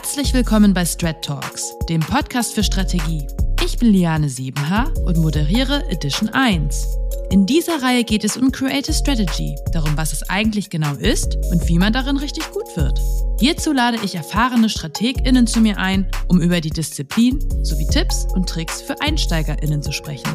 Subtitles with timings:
[0.00, 3.26] Herzlich willkommen bei Strat Talks, dem Podcast für Strategie.
[3.64, 6.86] Ich bin Liane Siebenhaar und moderiere Edition 1.
[7.32, 11.66] In dieser Reihe geht es um Creative Strategy, darum, was es eigentlich genau ist und
[11.66, 12.96] wie man darin richtig gut wird.
[13.40, 18.48] Hierzu lade ich erfahrene StrategInnen zu mir ein, um über die Disziplin sowie Tipps und
[18.48, 20.30] Tricks für EinsteigerInnen zu sprechen.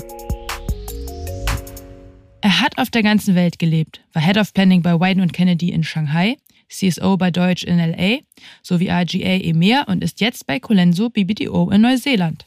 [2.41, 5.86] Er hat auf der ganzen Welt gelebt, war Head of Planning bei Wyden Kennedy in
[5.86, 6.36] Shanghai
[6.74, 8.20] CSO bei Deutsch in LA
[8.62, 12.46] sowie RGA EMEA und ist jetzt bei Colenso BBDO in Neuseeland.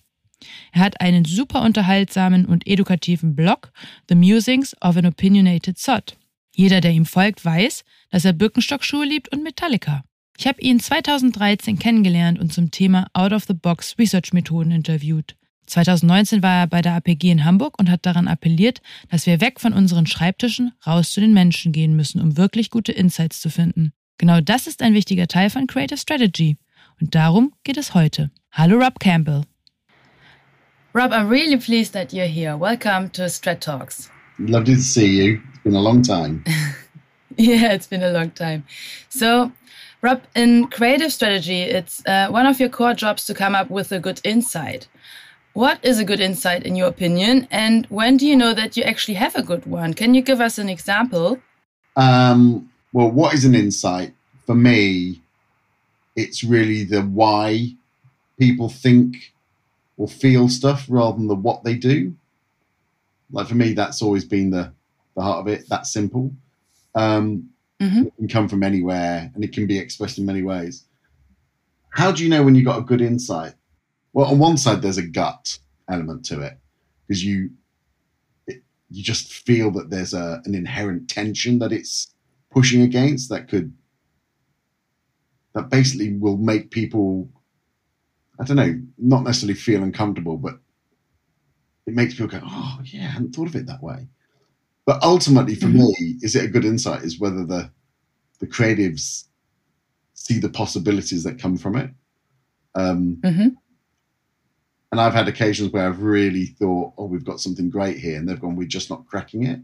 [0.73, 3.73] Er hat einen super unterhaltsamen und edukativen Blog,
[4.09, 6.17] The Musings of an Opinionated Sod.
[6.55, 10.05] Jeder, der ihm folgt, weiß, dass er Birkenstock-Schuhe liebt und Metallica.
[10.39, 15.37] Ich habe ihn 2013 kennengelernt und zum Thema Out-of-the-Box Research-Methoden interviewt.
[15.67, 18.81] 2019 war er bei der APG in Hamburg und hat daran appelliert,
[19.11, 22.93] dass wir weg von unseren Schreibtischen raus zu den Menschen gehen müssen, um wirklich gute
[22.93, 23.93] Insights zu finden.
[24.19, 26.57] Genau das ist ein wichtiger Teil von Creative Strategy.
[27.01, 28.31] Und darum geht es heute.
[28.51, 29.43] Hallo Rob Campbell.
[30.95, 32.57] Rob, I'm really pleased that you're here.
[32.57, 34.11] Welcome to Strat Talks.
[34.39, 35.41] Lovely to see you.
[35.53, 36.43] It's been a long time.
[37.37, 38.65] yeah, it's been a long time.
[39.11, 39.53] So,
[40.01, 43.93] Rob, in creative strategy, it's uh, one of your core jobs to come up with
[43.93, 44.89] a good insight.
[45.53, 48.83] What is a good insight in your opinion, and when do you know that you
[48.83, 49.93] actually have a good one?
[49.93, 51.39] Can you give us an example?
[51.97, 54.15] Um, well, what is an insight?
[54.47, 55.21] For me,
[56.17, 57.75] it's really the why
[58.39, 59.35] people think
[59.99, 62.15] or feel stuff rather than the what they do.
[63.31, 64.73] Like for me, that's always been the,
[65.15, 65.69] the heart of it.
[65.69, 66.33] That simple.
[66.95, 68.07] Um, mm-hmm.
[68.07, 70.85] It can come from anywhere and it can be expressed in many ways.
[71.91, 73.53] How do you know when you got a good insight?
[74.15, 76.57] Well, on one side, there's a gut element to it
[77.07, 77.51] because you
[78.47, 82.15] it, you just feel that there's a, an inherent tension that it's
[82.57, 83.71] pushing against that could
[85.53, 87.29] that basically will make people
[88.41, 90.59] I don't know, not necessarily feel uncomfortable, but
[91.87, 94.09] it makes people go, Oh yeah, I hadn't thought of it that way.
[94.87, 96.05] But ultimately for mm-hmm.
[96.05, 97.71] me, is it a good insight is whether the
[98.39, 99.25] the creatives
[100.15, 101.91] see the possibilities that come from it.
[102.75, 103.49] Um, mm-hmm.
[104.93, 108.27] And I've had occasions where I've really thought, oh, we've got something great here, and
[108.27, 109.61] they've gone, we're just not cracking it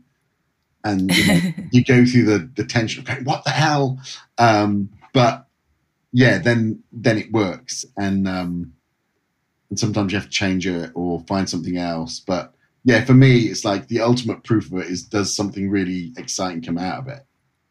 [0.84, 1.40] and you, know,
[1.72, 3.98] you go through the, the tension of going, what the hell?
[4.38, 5.46] Um, but
[6.12, 8.72] yeah, then then it works, and um,
[9.70, 12.20] and sometimes you have to change it or find something else.
[12.20, 12.52] But
[12.84, 16.62] yeah, for me, it's like the ultimate proof of it is does something really exciting
[16.62, 17.24] come out of it.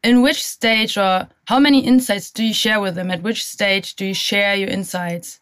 [0.04, 3.12] In which stage or how many insights do you share with them?
[3.12, 5.40] At which stage do you share your insights?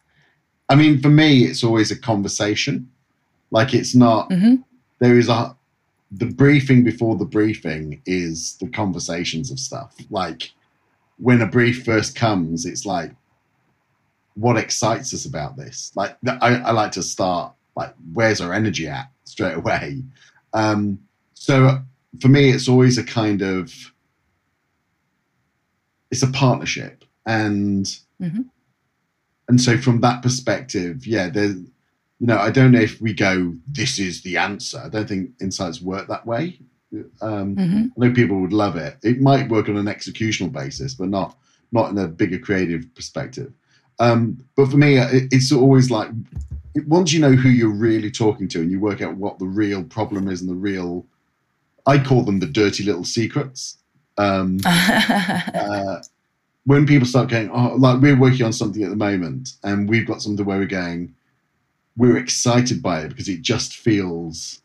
[0.68, 2.90] I mean, for me, it's always a conversation.
[3.50, 4.28] Like it's not.
[4.28, 4.56] Mm-hmm.
[4.98, 5.56] There is a
[6.10, 9.94] the briefing before the briefing is the conversations of stuff.
[10.10, 10.52] Like
[11.18, 13.12] when a brief first comes, it's like,
[14.34, 15.92] what excites us about this?
[15.94, 20.02] Like I, I like to start like, where's our energy at straight away?
[20.52, 20.98] Um,
[21.34, 21.78] so
[22.20, 23.72] for me, it's always a kind of,
[26.10, 27.84] it's a partnership, and
[28.20, 28.42] mm-hmm.
[29.48, 31.56] and so from that perspective, yeah, there's
[32.20, 34.80] you know, I don't know if we go, this is the answer.
[34.84, 36.58] I don't think insights work that way.
[37.22, 37.86] Um, mm-hmm.
[38.02, 38.98] I know people would love it.
[39.02, 41.36] It might work on an executional basis, but not
[41.72, 43.52] not in a bigger creative perspective.
[44.00, 46.10] Um, but for me, it, it's always like
[46.86, 49.84] once you know who you're really talking to and you work out what the real
[49.84, 51.06] problem is and the real,
[51.86, 53.78] I call them the dirty little secrets.
[54.18, 56.02] Um, uh,
[56.66, 60.06] when people start going, oh, like we're working on something at the moment and we've
[60.06, 61.14] got something where we're going,
[61.96, 64.60] we're excited by it because it just feels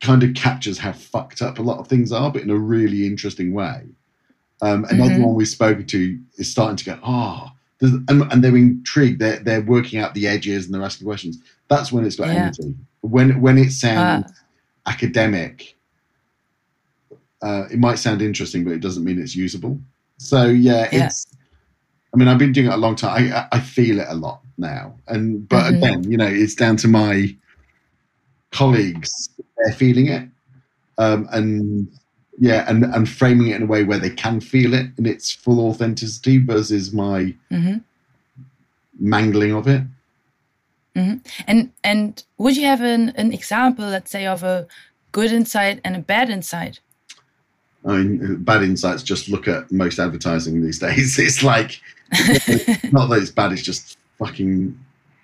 [0.00, 3.06] kind of captures how fucked up a lot of things are, but in a really
[3.06, 3.84] interesting way.
[4.62, 5.24] Um, another mm-hmm.
[5.24, 7.48] one we've spoken to is starting to go, oh,
[7.80, 9.20] and, and, they're intrigued.
[9.20, 11.38] They're they're working out the edges and they're asking questions.
[11.68, 12.34] That's when it's got yeah.
[12.34, 12.74] energy.
[13.00, 14.90] When when it sounds uh.
[14.90, 15.78] academic,
[17.40, 19.80] uh, it might sound interesting, but it doesn't mean it's usable.
[20.18, 21.06] So yeah, yeah.
[21.06, 21.26] it's.
[22.12, 23.32] I mean, I've been doing it a long time.
[23.32, 24.94] I, I feel it a lot now.
[25.08, 25.82] And but mm-hmm.
[25.82, 27.34] again, you know, it's down to my
[28.52, 30.28] colleagues they're feeling it,
[30.98, 31.88] um, and
[32.38, 35.30] yeah, and and framing it in a way where they can feel it in its
[35.30, 37.78] full authenticity versus my mm-hmm.
[38.98, 39.82] mangling of it.
[40.96, 41.18] Mm-hmm.
[41.46, 44.66] And and would you have an, an example, let's say, of a
[45.12, 46.80] good insight and a bad insight?
[47.84, 49.02] I mean, bad insights.
[49.02, 51.18] Just look at most advertising these days.
[51.18, 51.80] It's like
[52.92, 54.78] not that it's bad; it's just fucking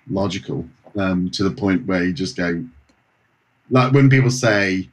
[0.09, 0.67] logical
[0.97, 2.65] um, to the point where you just go,
[3.69, 4.89] like when people say,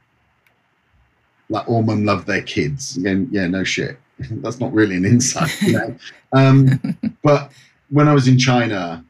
[1.48, 3.98] like all men love their kids, again, yeah, no shit.
[4.18, 5.96] That's not really an insight, you know.
[6.32, 6.80] Um,
[7.22, 7.52] but
[7.90, 9.04] when I was in China,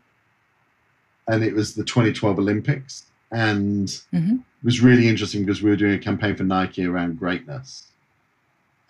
[1.27, 4.35] and it was the 2012 Olympics, and mm-hmm.
[4.35, 7.87] it was really interesting because we were doing a campaign for Nike around greatness,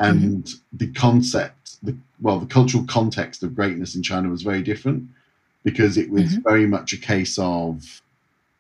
[0.00, 0.76] and mm-hmm.
[0.76, 5.08] the concept, the well, the cultural context of greatness in China was very different
[5.64, 6.42] because it was mm-hmm.
[6.42, 8.02] very much a case of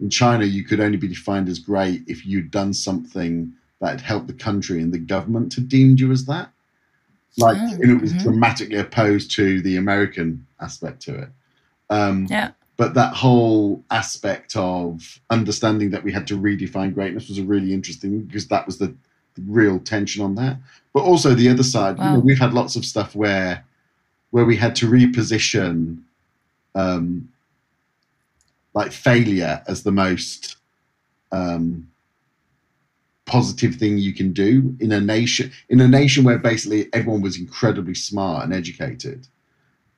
[0.00, 4.00] in China you could only be defined as great if you'd done something that had
[4.00, 6.50] helped the country and the government had deemed you as that.
[7.36, 8.22] Like oh, it was mm-hmm.
[8.22, 11.28] dramatically opposed to the American aspect to it.
[11.90, 12.52] Um, yeah.
[12.76, 17.72] But that whole aspect of understanding that we had to redefine greatness was a really
[17.72, 18.88] interesting because that was the,
[19.34, 20.56] the real tension on that.
[20.92, 22.04] But also the other side, wow.
[22.04, 23.64] you know, we've had lots of stuff where
[24.30, 26.02] where we had to reposition
[26.74, 27.28] um,
[28.74, 30.56] like failure as the most
[31.32, 31.88] um,
[33.26, 37.38] positive thing you can do in a nation in a nation where basically everyone was
[37.38, 39.26] incredibly smart and educated.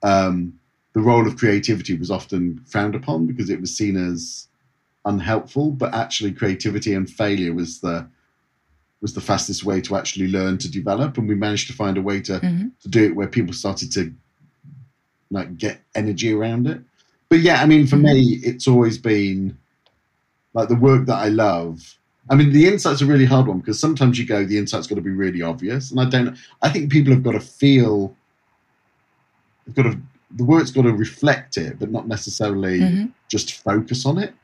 [0.03, 0.59] Um,
[0.93, 4.49] the role of creativity was often frowned upon because it was seen as
[5.05, 8.09] unhelpful, but actually creativity and failure was the
[9.03, 12.03] was the fastest way to actually learn to develop, and we managed to find a
[12.03, 12.69] way to mm-hmm.
[12.81, 14.13] to do it where people started to
[15.31, 16.81] like get energy around it.
[17.29, 19.59] But yeah, I mean, for me, it's always been
[20.55, 21.99] like the work that I love.
[22.29, 24.97] I mean, the insight's a really hard one because sometimes you go, the insight's got
[24.97, 26.37] to be really obvious, and I don't.
[26.63, 28.15] I think people have got to feel.
[29.67, 29.99] They've got to.
[30.37, 33.07] The work's got to reflect it, but not necessarily mm-hmm.
[33.29, 34.35] just focus on it.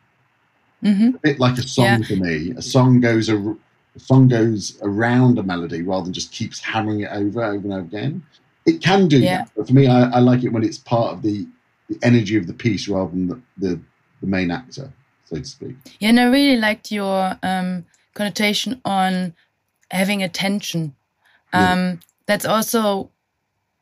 [0.82, 1.16] Mm-hmm.
[1.16, 2.06] A bit like a song yeah.
[2.06, 2.52] for me.
[2.56, 7.00] A song goes a, a song goes around a melody rather than just keeps hammering
[7.00, 8.22] it over over and over again.
[8.66, 9.38] It can do yeah.
[9.38, 11.46] that, but for me, I, I, like it when it's part of the,
[11.88, 13.80] the energy of the piece rather than the, the,
[14.20, 14.92] the main actor,
[15.24, 15.76] so to speak.
[15.98, 19.34] Yeah, and I really liked your um, connotation on
[19.90, 20.94] having attention.
[21.52, 21.96] Um, yeah.
[22.26, 23.10] That's also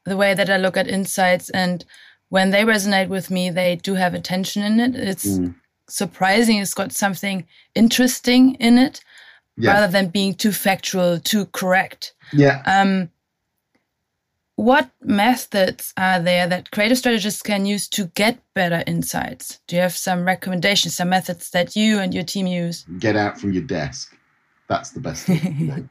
[0.05, 1.85] the way that I look at insights, and
[2.31, 4.97] when they resonate with me, they do have attention in it.
[4.97, 5.55] It's mm.
[5.88, 6.56] surprising.
[6.59, 9.03] It's got something interesting in it,
[9.59, 9.73] yeah.
[9.73, 12.15] rather than being too factual, too correct.
[12.32, 12.62] Yeah.
[12.65, 13.11] Um,
[14.61, 19.59] what methods are there that creative strategists can use to get better insights?
[19.67, 22.85] Do you have some recommendations, some methods that you and your team use?
[22.99, 24.15] Get out from your desk.
[24.69, 25.89] That's the best thing.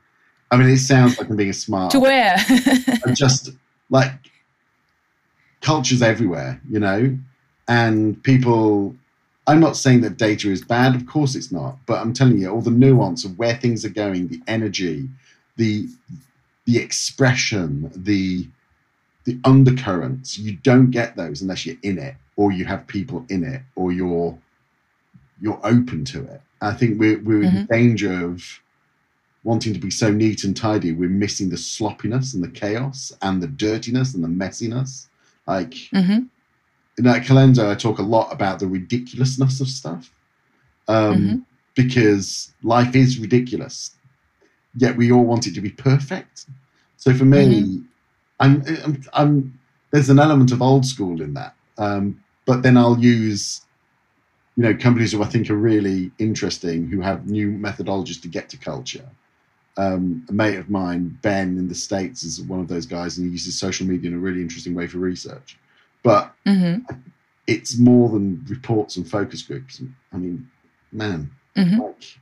[0.52, 1.92] I mean, it sounds like I'm being a smart.
[1.94, 2.38] To where?
[3.14, 3.50] just
[3.90, 4.14] like
[5.62, 7.18] cultures everywhere, you know,
[7.68, 8.96] and people.
[9.48, 10.94] I'm not saying that data is bad.
[10.94, 11.78] Of course, it's not.
[11.88, 15.10] But I'm telling you, all the nuance of where things are going, the energy,
[15.58, 15.88] the
[16.66, 18.48] the expression, the
[19.30, 23.44] the undercurrents, you don't get those unless you're in it or you have people in
[23.44, 24.38] it or you're
[25.40, 26.42] you're open to it.
[26.62, 27.58] I think we're we're mm-hmm.
[27.58, 28.60] in danger of
[29.44, 33.42] wanting to be so neat and tidy, we're missing the sloppiness and the chaos and
[33.42, 35.08] the dirtiness and the messiness.
[35.48, 36.24] Like mm-hmm.
[36.98, 40.12] in that Colenso, I talk a lot about the ridiculousness of stuff.
[40.88, 41.36] Um, mm-hmm.
[41.76, 43.92] because life is ridiculous.
[44.76, 46.48] Yet we all want it to be perfect.
[46.98, 47.82] So for me, mm-hmm.
[48.40, 49.60] I'm, I'm, I'm,
[49.92, 51.56] there's an element of old school in that.
[51.78, 53.62] Um, but then I'll use,
[54.56, 58.50] you know, companies who I think are really interesting, who have new methodologies to get
[58.50, 59.08] to culture.
[59.78, 63.28] Um, a mate of mine, Ben, in the States, is one of those guys, and
[63.28, 65.58] he uses social media in a really interesting way for research.
[66.04, 66.94] But mm-hmm.
[67.48, 69.82] it's more than reports and focus groups.
[70.12, 70.50] I mean,
[70.92, 71.80] man, mm-hmm.
[71.80, 72.18] like,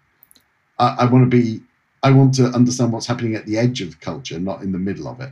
[0.78, 1.62] I, I want to be,
[2.04, 5.08] I want to understand what's happening at the edge of culture, not in the middle
[5.08, 5.32] of it.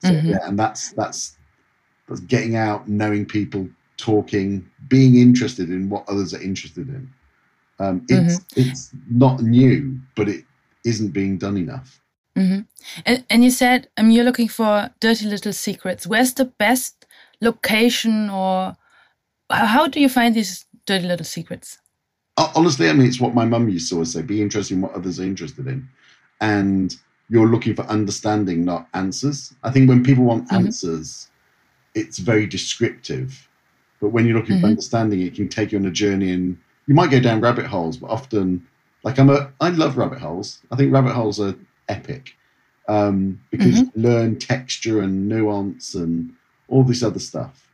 [0.00, 0.28] So, mm-hmm.
[0.28, 1.36] yeah, and that's that's
[2.08, 7.10] that's getting out, knowing people, talking, being interested in what others are interested in.
[7.80, 8.60] Um, it's mm-hmm.
[8.60, 10.44] it's not new, but it
[10.84, 12.00] isn't being done enough.
[12.36, 12.60] Mm-hmm.
[13.04, 16.06] And, and you said um, you're looking for dirty little secrets.
[16.06, 17.06] Where's the best
[17.40, 18.76] location, or
[19.50, 21.78] how do you find these dirty little secrets?
[22.54, 24.94] Honestly, I mean, it's what my mum used to always say: be interested in what
[24.94, 25.88] others are interested in,
[26.40, 26.96] and
[27.28, 29.54] you're looking for understanding, not answers.
[29.62, 30.66] I think when people want mm-hmm.
[30.66, 31.30] answers,
[31.94, 33.48] it's very descriptive.
[34.00, 34.62] But when you're looking mm-hmm.
[34.62, 36.56] for understanding, it can take you on a journey and
[36.86, 38.66] you might go down rabbit holes, but often,
[39.02, 40.60] like I'm a, I love rabbit holes.
[40.70, 41.54] I think rabbit holes are
[41.88, 42.34] epic
[42.88, 44.00] um, because mm-hmm.
[44.00, 46.32] you learn texture and nuance and
[46.68, 47.68] all this other stuff.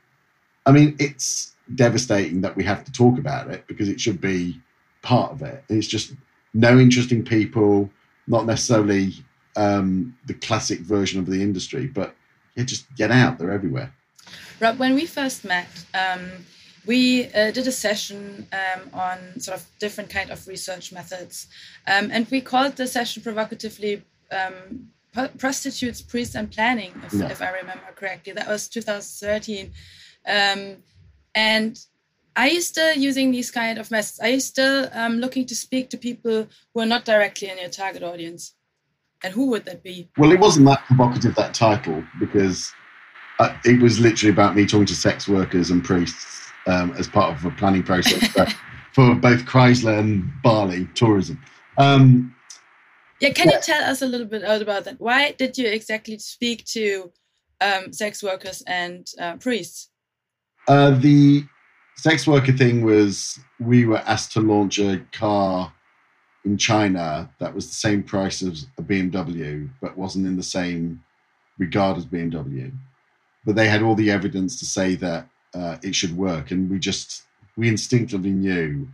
[0.67, 4.61] I mean, it's devastating that we have to talk about it because it should be
[5.03, 5.63] part of it.
[5.69, 6.15] It's just
[6.53, 7.91] no interesting people,
[8.27, 9.15] not necessarily
[9.57, 11.87] um, the classic version of the industry.
[11.87, 12.15] But
[12.57, 13.93] yeah, just get out; they're everywhere.
[14.61, 16.31] Rob, when we first met, um,
[16.87, 21.47] we uh, did a session um, on sort of different kind of research methods,
[21.87, 24.91] um, and we called the session provocatively um,
[25.39, 28.33] "Prostitutes, Priests, and Planning," if, if, I remember correctly.
[28.33, 29.73] That was 2013.
[30.27, 30.77] Um,
[31.35, 31.79] and
[32.37, 34.19] are you still using these kind of methods?
[34.21, 37.69] Are you still um, looking to speak to people who are not directly in your
[37.69, 38.54] target audience?
[39.25, 40.07] And who would that be?
[40.19, 42.71] Well, it wasn't that provocative, that title, because
[43.39, 47.35] uh, it was literally about me talking to sex workers and priests um, as part
[47.35, 48.47] of a planning process for,
[48.93, 51.43] for, both Chrysler and Bali tourism.
[51.79, 52.37] Um,
[53.19, 53.57] yeah, can yeah.
[53.57, 55.01] you tell us a little bit about that?
[55.01, 57.11] Why did you exactly speak to
[57.63, 59.89] um, sex workers and uh, priests?
[60.69, 61.45] Uh, the
[61.97, 65.73] sex worker thing was we were asked to launch a car
[66.45, 71.03] in China that was the same price as a BMW, but wasn't in the same
[71.59, 72.73] regard as BMW.
[73.45, 76.79] But they had all the evidence to say that uh, it should work, and we
[76.79, 77.23] just
[77.57, 78.89] we instinctively knew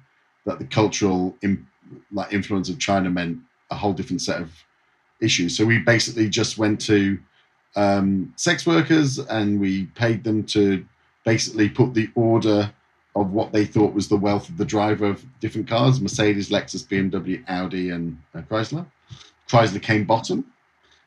[0.46, 1.66] that the cultural in,
[2.12, 3.38] like influence of China meant
[3.70, 4.50] a whole different set of
[5.20, 5.56] issues.
[5.56, 7.18] So we basically just went to
[7.76, 10.84] um, sex workers and we paid them to
[11.24, 12.72] basically put the order
[13.16, 16.86] of what they thought was the wealth of the driver of different cars Mercedes, Lexus,
[16.86, 18.86] BMW, Audi, and uh, Chrysler.
[19.48, 20.44] Chrysler came bottom.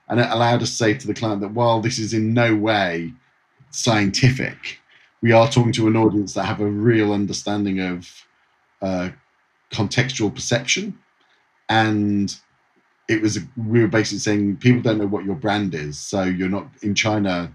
[0.09, 2.55] And it allowed us to say to the client that while this is in no
[2.55, 3.13] way
[3.71, 4.79] scientific,
[5.21, 8.25] we are talking to an audience that have a real understanding of
[8.81, 9.09] uh,
[9.71, 10.99] contextual perception.
[11.69, 12.35] And
[13.07, 15.97] it was, we were basically saying people don't know what your brand is.
[15.97, 17.51] So you're not in China,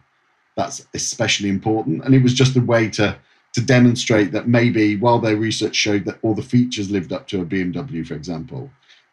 [0.57, 2.05] that's especially important.
[2.05, 3.19] And it was just a way to
[3.55, 7.41] to demonstrate that maybe while their research showed that all the features lived up to
[7.41, 8.71] a BMW, for example,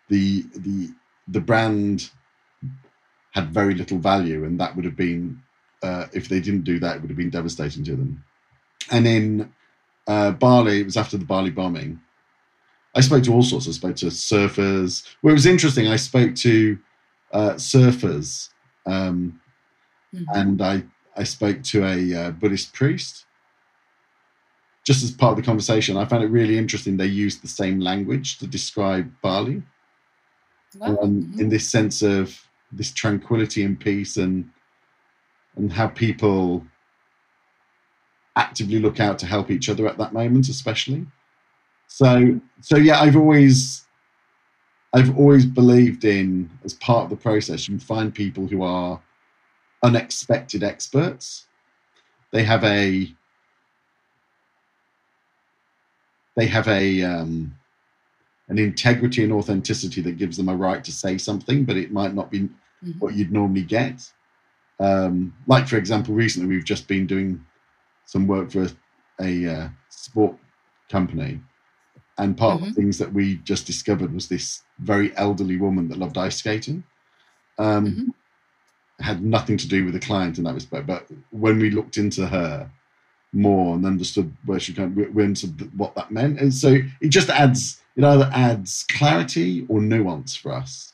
[0.09, 0.89] the the
[1.27, 2.09] the brand
[3.31, 5.41] had very little value, and that would have been
[5.83, 8.23] uh, if they didn't do that, it would have been devastating to them.
[8.91, 9.53] And in
[10.07, 11.99] uh, Bali, it was after the Bali bombing.
[12.95, 13.67] I spoke to all sorts.
[13.67, 15.05] I spoke to surfers.
[15.21, 15.87] Well, it was interesting.
[15.87, 16.77] I spoke to
[17.33, 18.49] uh, surfers,
[18.85, 19.41] um,
[20.13, 20.23] mm-hmm.
[20.33, 20.83] and I
[21.17, 23.25] I spoke to a uh, Buddhist priest
[24.85, 26.95] just as part of the conversation, I found it really interesting.
[26.95, 29.63] They used the same language to describe Bali,
[30.77, 30.97] wow.
[31.01, 31.41] um, mm-hmm.
[31.41, 32.39] in this sense of
[32.71, 34.49] this tranquility and peace, and
[35.55, 36.65] and how people
[38.35, 41.05] actively look out to help each other at that moment, especially.
[41.87, 43.85] So, so yeah, I've always,
[44.93, 49.01] I've always believed in as part of the process, you find people who are
[49.83, 51.47] unexpected experts.
[52.31, 53.13] They have a
[56.35, 57.55] they have a um,
[58.49, 62.13] an integrity and authenticity that gives them a right to say something, but it might
[62.13, 62.91] not be mm-hmm.
[62.99, 64.11] what you'd normally get.
[64.79, 67.43] Um, like, for example, recently we've just been doing
[68.05, 68.69] some work for a,
[69.21, 70.35] a uh, sport
[70.89, 71.39] company,
[72.17, 72.67] and part mm-hmm.
[72.67, 76.37] of the things that we just discovered was this very elderly woman that loved ice
[76.37, 76.83] skating.
[77.57, 79.03] Um, mm-hmm.
[79.03, 82.25] Had nothing to do with the client in that respect, but when we looked into
[82.27, 82.69] her,
[83.35, 86.39] more and understood where she came, we understood what that meant.
[86.39, 90.93] And so it just adds, it either adds clarity or nuance for us.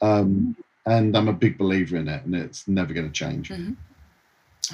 [0.00, 3.50] Um, and I'm a big believer in it, and it's never going to change.
[3.50, 3.72] Mm-hmm.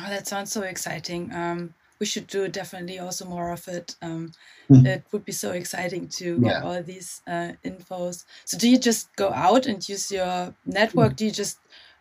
[0.01, 1.33] Oh, that sounds so exciting.
[1.35, 3.97] Um, we should do definitely also more of it.
[4.01, 4.33] Um,
[4.71, 4.87] mm-hmm.
[4.87, 6.63] It would be so exciting to get yeah.
[6.63, 8.25] all these uh, infos.
[8.45, 11.09] So, do you just go out and use your network?
[11.09, 11.17] Mm-hmm.
[11.17, 11.59] Do you just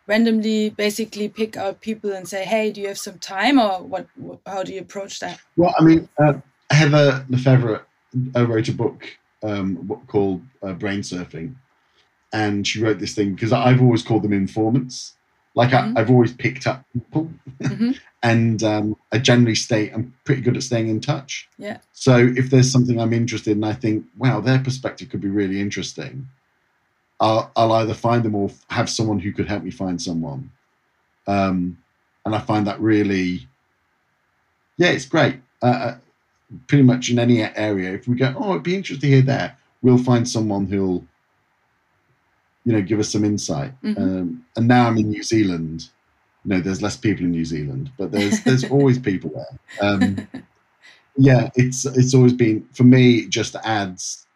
[0.08, 4.08] randomly basically pick out people and say, "Hey, do you have some time?" Or what?
[4.46, 5.38] How do you approach that?
[5.56, 6.34] Well, I mean, uh,
[6.70, 7.82] Heather LeFevre
[8.34, 9.04] uh, wrote a book
[9.42, 11.54] um, called uh, Brain Surfing,
[12.32, 15.14] and she wrote this thing because I've always called them informants.
[15.54, 15.96] Like mm-hmm.
[15.96, 17.92] I, have always picked up people, mm-hmm.
[18.22, 19.90] and um, I generally stay.
[19.90, 21.48] I'm pretty good at staying in touch.
[21.58, 21.78] Yeah.
[21.92, 25.60] So if there's something I'm interested in, I think, wow, their perspective could be really
[25.60, 26.28] interesting.
[27.20, 30.50] I'll, I'll either find them or have someone who could help me find someone.
[31.26, 31.78] Um,
[32.24, 33.48] and I find that really,
[34.76, 35.40] yeah, it's great.
[35.62, 35.96] Uh, uh,
[36.66, 39.58] pretty much in any area, if we go, oh, it'd be interesting to hear that,
[39.82, 41.04] we'll find someone who'll,
[42.64, 43.72] you know, give us some insight.
[43.82, 44.02] Mm-hmm.
[44.02, 45.88] Um, and now I'm in New Zealand.
[46.44, 49.90] You know, there's less people in New Zealand, but there's there's always people there.
[49.90, 50.28] Um,
[51.16, 53.16] yeah, it's it's always been for me.
[53.20, 54.26] It just adds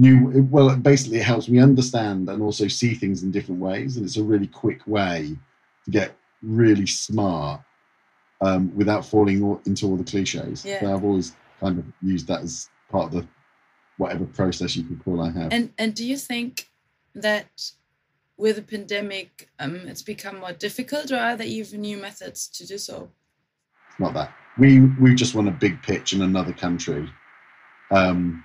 [0.00, 4.06] new well basically it helps me understand and also see things in different ways and
[4.06, 5.36] it's a really quick way
[5.84, 7.60] to get really smart
[8.40, 10.64] um, without falling into all the cliches.
[10.64, 10.80] Yeah.
[10.80, 13.28] so i've always kind of used that as part of the
[13.98, 15.52] whatever process you could call i have.
[15.52, 16.70] And and do you think
[17.14, 17.72] that
[18.38, 22.66] with the pandemic um, it's become more difficult or are there even new methods to
[22.66, 23.10] do so?
[23.98, 24.32] Not that.
[24.58, 27.06] We we just won a big pitch in another country.
[27.90, 28.44] Um,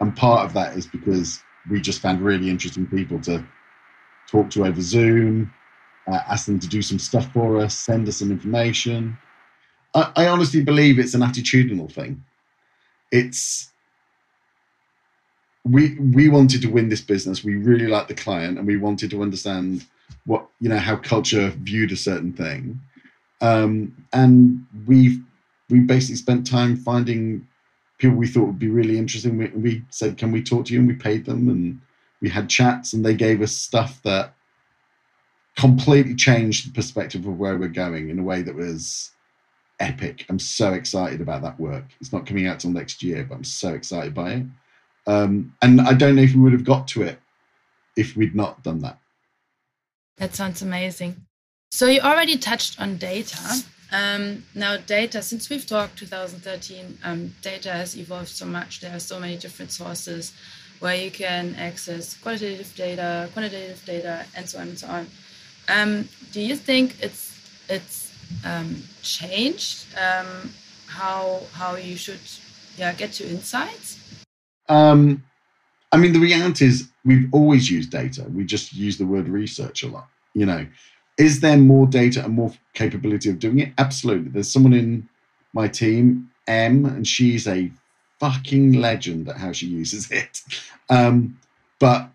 [0.00, 3.44] and part of that is because we just found really interesting people to
[4.28, 5.52] talk to over Zoom,
[6.06, 9.16] uh, ask them to do some stuff for us, send us some information.
[9.94, 12.24] I, I honestly believe it's an attitudinal thing.
[13.10, 13.72] It's
[15.64, 17.42] we we wanted to win this business.
[17.42, 19.86] We really liked the client, and we wanted to understand
[20.24, 22.80] what you know how culture viewed a certain thing.
[23.40, 25.20] Um, and we
[25.68, 27.46] we basically spent time finding
[27.98, 29.38] people we thought would be really interesting.
[29.38, 31.80] We, we said, "Can we talk to you?" And we paid them, and
[32.20, 34.34] we had chats, and they gave us stuff that
[35.56, 39.10] completely changed the perspective of where we're going in a way that was
[39.80, 40.26] epic.
[40.28, 41.84] I'm so excited about that work.
[42.00, 44.46] It's not coming out till next year, but I'm so excited by it.
[45.06, 47.18] Um, and I don't know if we would have got to it
[47.96, 48.98] if we'd not done that.
[50.18, 51.26] That sounds amazing.
[51.70, 53.62] So you already touched on data.
[53.92, 58.80] Um, now, data, since we've talked 2013, um, data has evolved so much.
[58.80, 60.32] There are so many different sources
[60.80, 65.06] where you can access qualitative data, quantitative data, and so on and so on.
[65.68, 67.32] Um, do you think it's
[67.68, 68.12] it's
[68.44, 70.52] um, changed um,
[70.86, 72.20] how how you should
[72.76, 73.98] yeah get to insights?
[74.68, 75.24] Um,
[75.92, 78.26] I mean, the reality is we've always used data.
[78.28, 80.08] We just use the word research a lot.
[80.34, 80.66] You know,
[81.18, 83.72] is there more data and more capability of doing it?
[83.78, 84.30] Absolutely.
[84.30, 85.08] There's someone in
[85.52, 87.70] my team, M, and she's a
[88.20, 90.42] fucking legend at how she uses it.
[90.90, 91.38] Um,
[91.78, 92.08] but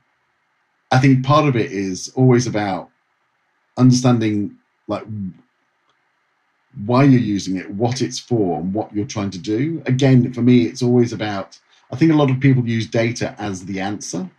[0.92, 2.90] I think part of it is always about
[3.78, 5.04] understanding like
[6.86, 9.82] why you're using it, what it's for, and what you're trying to do.
[9.86, 11.60] Again, for me, it's always about
[11.92, 14.30] I think a lot of people use data as the answer,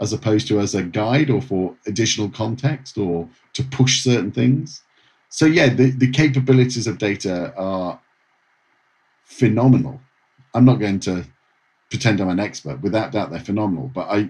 [0.00, 4.82] as opposed to as a guide or for additional context or to push certain things.
[5.28, 8.00] So yeah, the, the capabilities of data are
[9.24, 10.00] phenomenal.
[10.54, 11.24] I'm not going to
[11.90, 12.80] pretend I'm an expert.
[12.82, 13.90] Without doubt, they're phenomenal.
[13.94, 14.28] But I,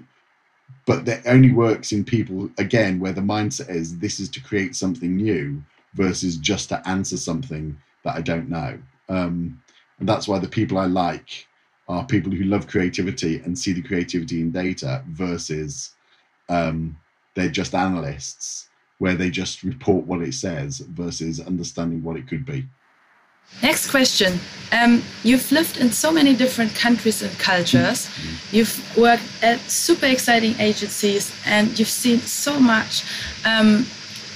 [0.87, 4.75] but that only works in people again where the mindset is this is to create
[4.75, 5.63] something new
[5.95, 8.79] versus just to answer something that I don't know.
[9.09, 9.61] Um,
[9.99, 11.47] and that's why the people I like
[11.91, 15.91] are people who love creativity and see the creativity in data versus
[16.49, 16.97] um,
[17.35, 22.47] they're just analysts where they just report what it says versus understanding what it could
[22.47, 22.65] be.
[23.63, 24.39] Next question.
[24.71, 28.07] Um, you've lived in so many different countries and cultures.
[28.07, 28.57] Mm-hmm.
[28.57, 33.05] You've worked at super exciting agencies and you've seen so much.
[33.45, 33.87] Um,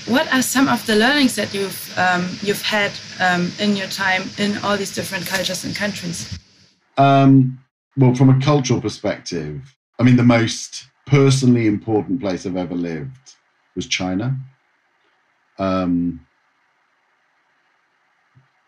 [0.07, 2.90] what are some of the learnings that you've um, you've had
[3.21, 6.38] um, in your time in all these different cultures and countries?
[6.97, 7.59] Um,
[7.97, 13.35] well, from a cultural perspective, I mean, the most personally important place I've ever lived
[13.77, 14.37] was China.
[15.59, 16.27] Um,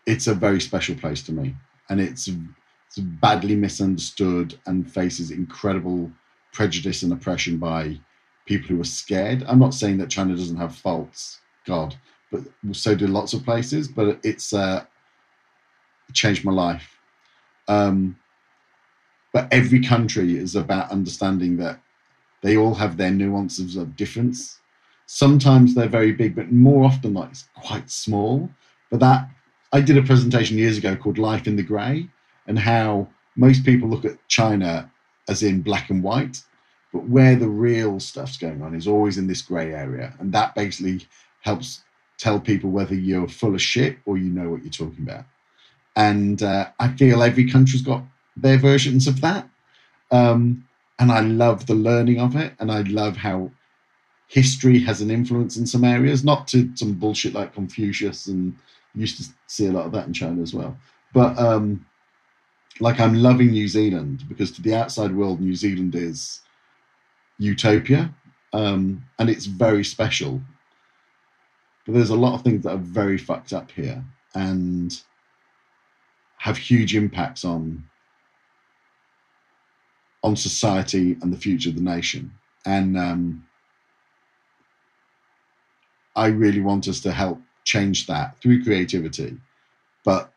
[0.05, 1.55] it's a very special place to me,
[1.89, 6.11] and it's, it's badly misunderstood and faces incredible
[6.53, 7.99] prejudice and oppression by
[8.45, 9.43] people who are scared.
[9.47, 11.95] I'm not saying that China doesn't have faults, God,
[12.31, 13.87] but so do lots of places.
[13.87, 14.85] But it's uh,
[16.13, 16.96] changed my life.
[17.67, 18.17] Um,
[19.33, 21.79] but every country is about understanding that
[22.41, 24.59] they all have their nuances of difference.
[25.05, 28.49] Sometimes they're very big, but more often like it's quite small.
[28.89, 29.29] But that
[29.73, 32.07] I did a presentation years ago called Life in the Grey
[32.47, 34.91] and how most people look at China
[35.29, 36.41] as in black and white,
[36.93, 40.15] but where the real stuff's going on is always in this grey area.
[40.19, 41.05] And that basically
[41.41, 41.83] helps
[42.17, 45.25] tell people whether you're full of shit or you know what you're talking about.
[45.97, 48.03] And uh, I feel every country's got
[48.37, 49.49] their versions of that.
[50.11, 50.63] Um,
[50.99, 53.51] and I love the learning of it, and I love how
[54.27, 58.55] history has an influence in some areas, not to some bullshit like Confucius, and
[58.95, 60.77] used to see a lot of that in China as well.
[61.13, 61.85] But um,
[62.79, 66.41] like I'm loving New Zealand because to the outside world, New Zealand is
[67.39, 68.13] utopia,
[68.53, 70.41] um, and it's very special.
[71.85, 74.03] But there's a lot of things that are very fucked up here,
[74.35, 74.99] and
[76.37, 77.83] have huge impacts on
[80.23, 82.31] on society and the future of the nation.
[82.65, 83.45] And um,
[86.15, 89.37] I really want us to help change that through creativity,
[90.03, 90.33] but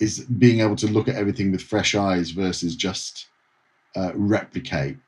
[0.00, 3.28] is being able to look at everything with fresh eyes versus just
[3.96, 4.98] uh, replicate.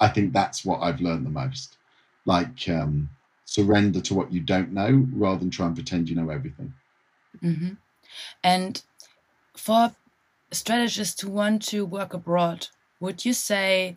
[0.00, 1.76] I think that's what I've learned the most.
[2.24, 3.10] Like um,
[3.44, 6.72] surrender to what you don't know rather than try and pretend you know everything.
[7.42, 7.74] Mm-hmm.
[8.42, 8.82] And
[9.56, 9.92] for
[10.52, 12.68] strategists who want to work abroad,
[13.00, 13.96] would you say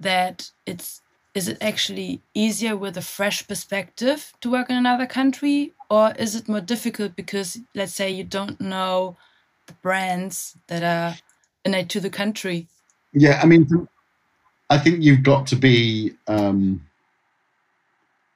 [0.00, 1.00] that it's
[1.34, 5.72] is it actually easier with a fresh perspective to work in another country?
[5.88, 9.16] Or is it more difficult because let's say you don't know
[9.66, 11.16] the brands that are
[11.64, 12.66] innate to the country?
[13.12, 13.88] Yeah i mean
[14.70, 16.86] i think you've got to be um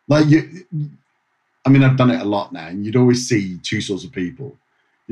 [0.09, 0.65] like you
[1.65, 4.13] i mean i've done it a lot now and you'd always see two sorts of
[4.13, 4.57] people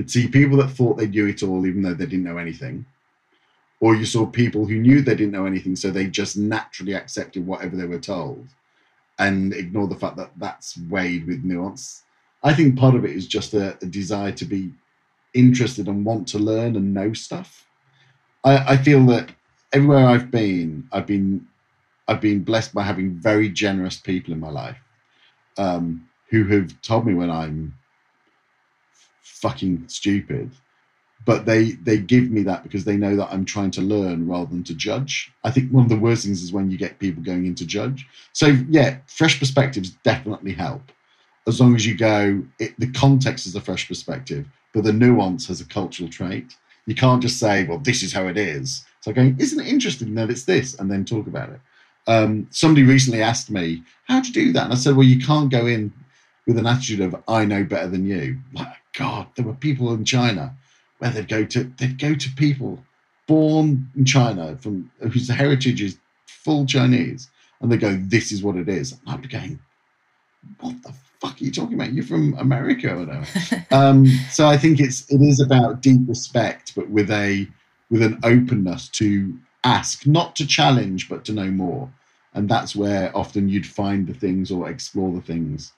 [0.01, 2.87] You'd see people that thought they knew it all, even though they didn't know anything.
[3.81, 7.47] Or you saw people who knew they didn't know anything, so they just naturally accepted
[7.47, 8.49] whatever they were told
[9.19, 12.05] and ignore the fact that that's weighed with nuance.
[12.43, 14.73] I think part of it is just a, a desire to be
[15.35, 17.67] interested and want to learn and know stuff.
[18.43, 19.29] I, I feel that
[19.75, 21.47] everywhere I've been, I've been
[22.09, 24.79] I've been blessed by having very generous people in my life
[25.59, 27.75] um, who have told me when I'm
[29.41, 30.51] fucking stupid,
[31.25, 34.51] but they they give me that because they know that I'm trying to learn rather
[34.51, 35.33] than to judge.
[35.45, 38.07] I think one of the worst things is when you get people going into judge.
[38.33, 40.83] So yeah, fresh perspectives definitely help
[41.47, 42.43] as long as you go.
[42.59, 46.57] It, the context is a fresh perspective, but the nuance has a cultural trait.
[46.87, 50.15] You can't just say, "Well, this is how it is." Like going, "Isn't it interesting
[50.15, 51.61] that it's this?" and then talk about it.
[52.07, 55.51] Um, somebody recently asked me, "How you do that?" And I said, "Well, you can't
[55.51, 55.93] go in
[56.47, 60.05] with an attitude of I know better than you." Like, God, there were people in
[60.05, 60.55] China
[60.99, 62.85] where they'd go to they'd go to people
[63.27, 68.57] born in China from whose heritage is full Chinese, and they go, "This is what
[68.57, 69.59] it is." And I'd be going,
[70.61, 71.95] "What the fuck are you talking about?
[71.95, 73.27] You're from America or whatever."
[73.71, 77.49] um, so I think it's it is about deep respect, but with a
[77.91, 81.91] with an openness to ask, not to challenge, but to know more.
[82.35, 85.73] And that's where often you'd find the things or explore the things.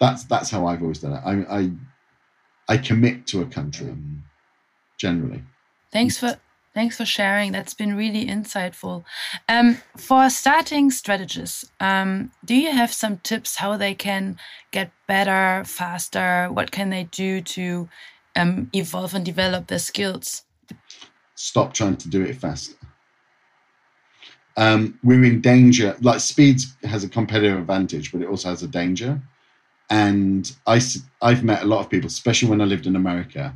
[0.00, 1.22] That's that's how I've always done it.
[1.24, 1.70] I I,
[2.68, 4.24] I commit to a country um,
[4.98, 5.42] generally.
[5.92, 6.36] Thanks for
[6.74, 7.52] thanks for sharing.
[7.52, 9.04] That's been really insightful.
[9.48, 14.38] Um, for starting strategists, um, do you have some tips how they can
[14.70, 16.48] get better, faster?
[16.50, 17.88] What can they do to
[18.36, 20.44] um, evolve and develop their skills?
[21.34, 22.74] Stop trying to do it faster.
[24.56, 25.96] um, we're in danger.
[26.00, 29.20] Like speed has a competitive advantage, but it also has a danger.
[29.90, 30.80] And I,
[31.20, 33.54] I've met a lot of people, especially when I lived in America,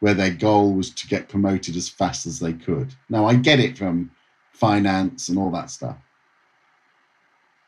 [0.00, 2.94] where their goal was to get promoted as fast as they could.
[3.08, 4.10] Now, I get it from
[4.52, 5.96] finance and all that stuff.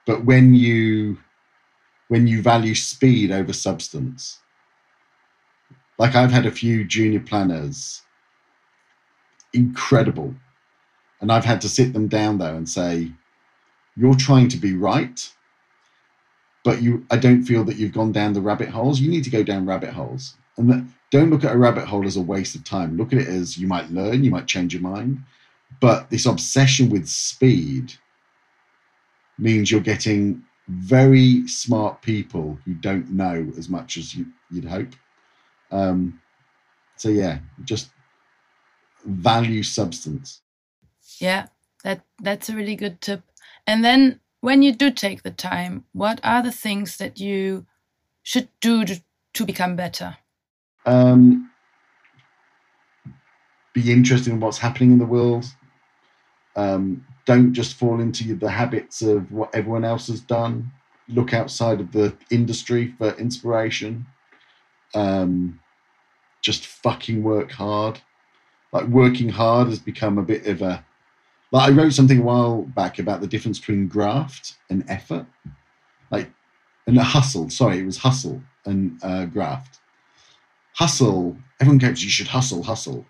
[0.06, 1.18] But when you
[2.08, 4.38] when you value speed over substance,
[5.98, 8.02] like I've had a few junior planners,
[9.54, 10.34] incredible
[11.24, 13.10] and I've had to sit them down though and say,
[13.96, 15.32] you're trying to be right,
[16.64, 18.98] but you, I don't feel that you've gone down the rabbit holes.
[18.98, 20.34] You need to go down rabbit holes.
[20.56, 22.96] And that, don't look at a rabbit hole as a waste of time.
[22.96, 25.22] Look at it as you might learn, you might change your mind.
[25.80, 27.92] But this obsession with speed
[29.38, 34.94] means you're getting very smart people who don't know as much as you, would hope.
[35.70, 36.20] Um,
[36.96, 37.90] so, yeah, just
[39.04, 40.40] value substance.
[41.18, 41.46] Yeah,
[41.82, 43.22] that that's a really good tip.
[43.66, 47.64] And then when you do take the time, what are the things that you
[48.22, 49.02] should do to,
[49.32, 50.18] to become better?
[50.84, 51.50] Um,
[53.72, 55.46] be interested in what's happening in the world.
[56.56, 60.70] Um, don't just fall into the habits of what everyone else has done.
[61.08, 64.04] Look outside of the industry for inspiration.
[64.94, 65.58] Um,
[66.42, 68.02] just fucking work hard.
[68.72, 70.84] Like working hard has become a bit of a
[71.54, 75.24] but I wrote something a while back about the difference between graft and effort,
[76.10, 76.28] like
[76.88, 77.48] and hustle.
[77.48, 79.78] Sorry, it was hustle and uh, graft.
[80.72, 81.36] Hustle.
[81.60, 83.06] Everyone goes, you should hustle, hustle.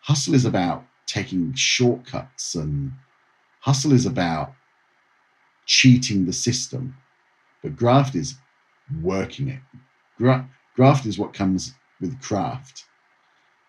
[0.00, 2.90] Hustle is about taking shortcuts, and
[3.60, 4.52] hustle is about
[5.64, 6.96] cheating the system.
[7.62, 8.34] But graft is
[9.02, 9.60] working it.
[10.18, 12.86] Gra- graft is what comes with craft.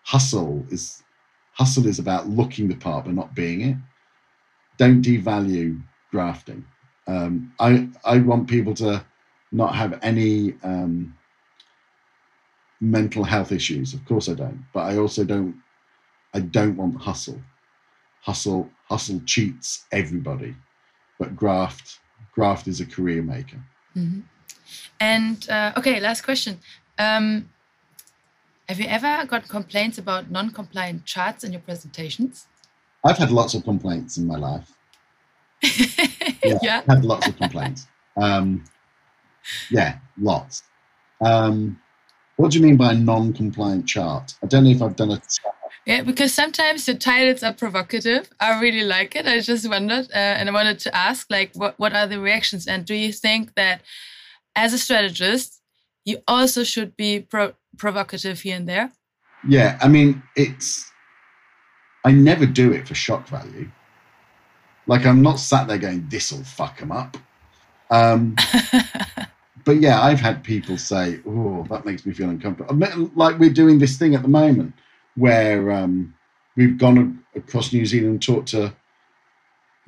[0.02, 1.04] Hustle is
[1.52, 3.76] hustle is about looking the part but not being it
[4.78, 6.64] don't devalue grafting.
[7.06, 9.04] Um, I I want people to
[9.52, 11.14] not have any um,
[12.80, 13.94] mental health issues.
[13.94, 14.64] Of course, I don't.
[14.72, 15.54] But I also don't.
[16.34, 17.40] I don't want hustle.
[18.22, 20.54] Hustle hustle cheats everybody,
[21.18, 22.00] but graft
[22.32, 23.62] graft is a career maker.
[23.96, 24.20] Mm-hmm.
[25.00, 26.58] And uh, okay, last question.
[26.98, 27.50] Um,
[28.68, 32.48] have you ever got complaints about non-compliant charts in your presentations?
[33.06, 34.72] I've had lots of complaints in my life.
[35.62, 36.78] yeah, yeah.
[36.80, 37.86] I've had lots of complaints.
[38.16, 38.64] Um,
[39.70, 40.62] yeah, lots.
[41.24, 41.80] Um,
[42.36, 44.34] what do you mean by non-compliant chart?
[44.42, 45.22] I don't know if I've done a.
[45.86, 48.28] Yeah, because sometimes the titles are provocative.
[48.40, 49.26] I really like it.
[49.26, 52.66] I just wondered, uh, and I wanted to ask, like, what what are the reactions?
[52.66, 53.82] And do you think that,
[54.56, 55.60] as a strategist,
[56.04, 58.90] you also should be pro- provocative here and there?
[59.48, 60.90] Yeah, I mean, it's
[62.06, 63.68] I never do it for shock value.
[64.86, 67.16] Like I'm not sat there going, "This'll fuck them up,"
[67.90, 68.36] um,
[69.64, 72.76] but yeah, I've had people say, "Oh, that makes me feel uncomfortable."
[73.16, 74.74] Like we're doing this thing at the moment
[75.16, 76.14] where um,
[76.56, 78.72] we've gone across New Zealand and talked to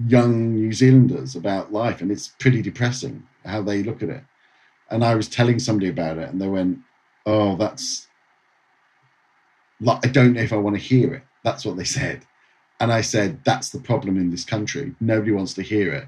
[0.05, 4.25] young New Zealanders about life, and it's pretty depressing how they look at it.
[4.91, 6.81] And I was telling somebody about it, and they went,
[7.27, 8.09] "Oh, that's
[9.81, 12.27] like I don't know if I want to hear it." That's what they said,
[12.81, 14.95] and I said, "That's the problem in this country.
[15.01, 16.07] Nobody wants to hear it,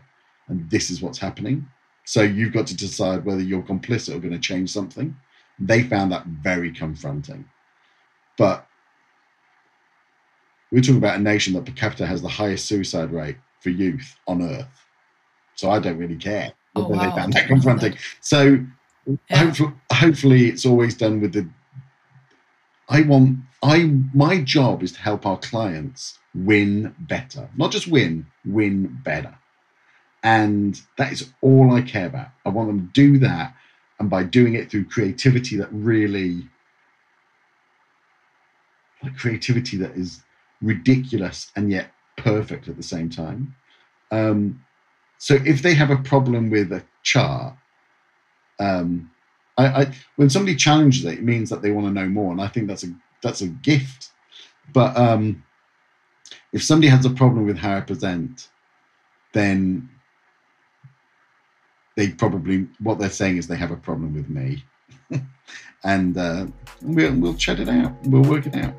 [0.48, 1.66] and this is what's happening."
[2.04, 5.16] So you've got to decide whether you're complicit or going to change something.
[5.58, 7.44] They found that very confronting.
[8.36, 8.66] But
[10.70, 14.16] we're talking about a nation that per capita has the highest suicide rate for youth
[14.26, 14.86] on earth.
[15.54, 16.98] So I don't really care oh, wow.
[16.98, 17.96] they found that confronting.
[18.20, 18.64] So
[19.06, 19.36] yeah.
[19.36, 21.48] hopefully, hopefully it's always done with the
[22.88, 27.48] I want I my job is to help our clients win better.
[27.56, 29.36] Not just win, win better.
[30.22, 32.28] And that is all I care about.
[32.44, 33.54] I want them to do that.
[33.98, 36.48] And by doing it through creativity that really,
[39.02, 40.22] like creativity that is
[40.62, 43.54] ridiculous and yet perfect at the same time.
[44.10, 44.64] Um,
[45.18, 47.54] so if they have a problem with a chart,
[48.58, 49.10] um,
[49.56, 52.40] I, I, when somebody challenges it, it means that they want to know more, and
[52.40, 54.10] I think that's a that's a gift.
[54.72, 55.42] But um,
[56.52, 58.48] if somebody has a problem with how I present,
[59.32, 59.88] then
[61.96, 64.64] they probably what they're saying is they have a problem with me,
[65.84, 66.46] and uh,
[66.82, 67.92] we'll we'll chat it out.
[68.04, 68.74] We'll work it out.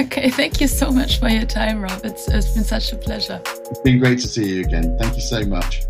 [0.00, 2.04] okay, thank you so much for your time, Rob.
[2.04, 3.40] It's, it's been such a pleasure.
[3.44, 4.96] It's been great to see you again.
[4.98, 5.82] Thank you so much.